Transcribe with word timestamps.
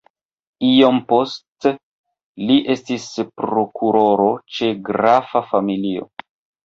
Iom 0.67 1.01
poste 1.11 1.73
li 2.51 2.57
estis 2.77 3.05
prokuroro 3.43 4.29
ĉe 4.57 4.75
grafa 4.89 5.45
familio. 5.55 6.09